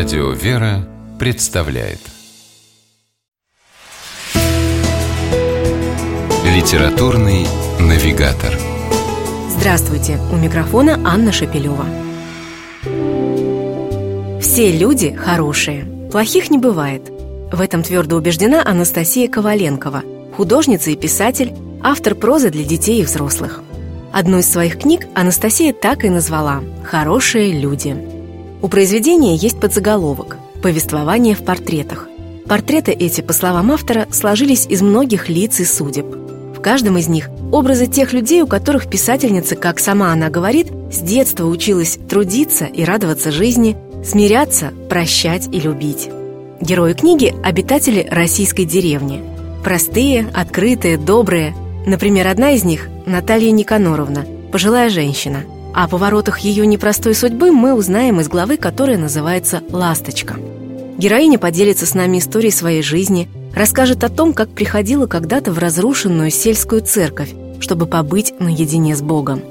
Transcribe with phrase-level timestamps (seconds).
[0.00, 1.98] Радио «Вера» представляет
[6.42, 7.46] Литературный
[7.78, 8.58] навигатор
[9.50, 10.18] Здравствуйте!
[10.32, 11.84] У микрофона Анна Шапилева.
[14.40, 17.02] Все люди хорошие, плохих не бывает.
[17.52, 20.02] В этом твердо убеждена Анастасия Коваленкова,
[20.34, 23.60] художница и писатель, автор прозы для детей и взрослых.
[24.14, 28.19] Одну из своих книг Анастасия так и назвала «Хорошие люди».
[28.62, 32.08] У произведения есть подзаголовок «Повествование в портретах».
[32.46, 36.04] Портреты эти, по словам автора, сложились из многих лиц и судеб.
[36.04, 40.98] В каждом из них образы тех людей, у которых писательница, как сама она говорит, с
[40.98, 46.10] детства училась трудиться и радоваться жизни, смиряться, прощать и любить.
[46.60, 49.22] Герои книги– обитатели российской деревни.
[49.64, 51.54] Простые, открытые, добрые.
[51.86, 58.20] Например, одна из них– Наталья Никаноровна, пожилая женщина– о поворотах ее непростой судьбы мы узнаем
[58.20, 60.36] из главы, которая называется «Ласточка».
[60.98, 66.30] Героиня поделится с нами историей своей жизни, расскажет о том, как приходила когда-то в разрушенную
[66.30, 69.42] сельскую церковь, чтобы побыть наедине с Богом.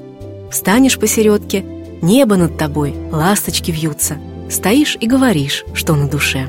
[0.51, 1.63] Встанешь посередке,
[2.01, 4.17] небо над тобой, ласточки вьются,
[4.49, 6.47] стоишь и говоришь, что на душе.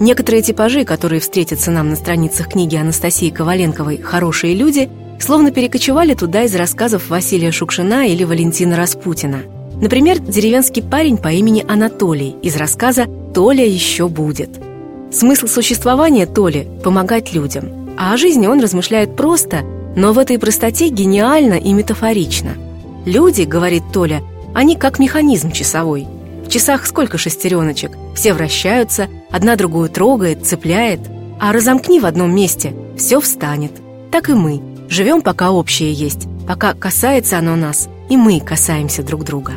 [0.00, 4.88] Некоторые типажи, которые встретятся нам на страницах книги Анастасии Коваленковой «Хорошие люди»,
[5.18, 9.42] словно перекочевали туда из рассказов Василия Шукшина или Валентина Распутина.
[9.80, 14.50] Например, деревенский парень по имени Анатолий из рассказа «Толя еще будет».
[15.12, 19.62] Смысл существования Толи– помогать людям, а о жизни он размышляет просто,
[19.96, 22.56] но в этой простоте гениально и метафорично.
[23.06, 24.22] Люди, говорит Толя,
[24.54, 26.06] они как механизм часовой.
[26.44, 31.00] В часах сколько шестереночек, все вращаются, одна другую трогает, цепляет,
[31.40, 33.72] а разомкни в одном месте– все встанет.
[34.10, 39.24] Так и мы– Живем, пока общее есть, пока касается оно нас, и мы касаемся друг
[39.24, 39.52] друга.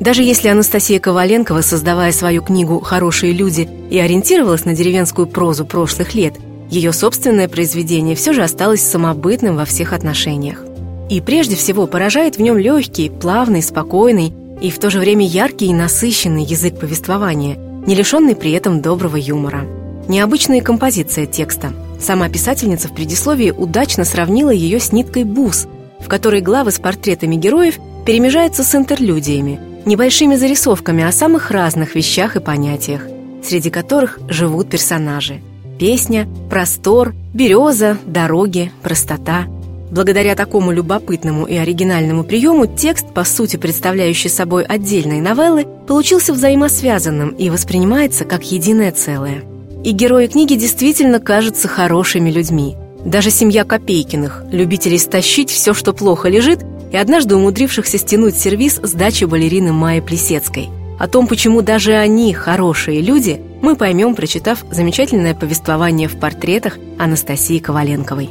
[0.00, 6.14] Даже если Анастасия Коваленкова, создавая свою книгу «Хорошие люди» и ориентировалась на деревенскую прозу прошлых
[6.14, 6.34] лет,
[6.68, 10.64] ее собственное произведение все же осталось самобытным во всех отношениях.
[11.08, 15.66] И прежде всего поражает в нем легкий, плавный, спокойный и в то же время яркий
[15.66, 19.64] и насыщенный язык повествования, не лишенный при этом доброго юмора.
[20.08, 21.72] Необычная композиция текста–
[22.04, 25.66] Сама писательница в предисловии удачно сравнила ее с ниткой бус,
[26.00, 32.36] в которой главы с портретами героев перемежаются с интерлюдиями, небольшими зарисовками о самых разных вещах
[32.36, 33.06] и понятиях,
[33.42, 35.40] среди которых живут персонажи.
[35.78, 39.46] Песня, простор, береза, дороги, простота.
[39.90, 47.30] Благодаря такому любопытному и оригинальному приему текст, по сути представляющий собой отдельные новеллы, получился взаимосвязанным
[47.30, 49.44] и воспринимается как единое целое–
[49.84, 52.74] и герои книги действительно кажутся хорошими людьми.
[53.04, 58.92] Даже семья Копейкиных, любителей стащить все, что плохо лежит, и однажды умудрившихся стянуть сервис с
[58.92, 60.70] дачи балерины Майи Плесецкой.
[60.98, 67.58] О том, почему даже они хорошие люди, мы поймем, прочитав замечательное повествование в портретах Анастасии
[67.58, 68.30] Коваленковой.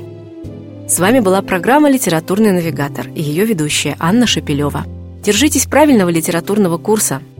[0.88, 4.86] С вами была программа «Литературный навигатор» и ее ведущая Анна Шапилева.
[5.24, 7.22] Держитесь правильного литературного курса–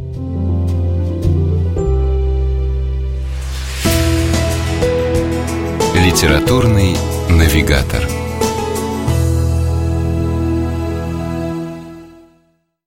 [6.04, 6.98] Литературный
[7.30, 8.04] навигатор.